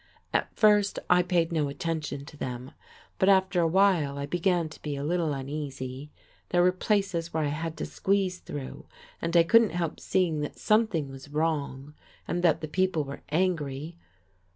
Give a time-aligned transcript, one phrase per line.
[0.33, 2.71] At first I paid no attention to them,
[3.19, 6.09] but after a while I began to be a little uneasy,
[6.49, 8.87] there were places where I had to squeeze through,
[9.21, 11.93] and I couldn't help seeing that something was wrong,
[12.27, 13.95] and that the people were angry.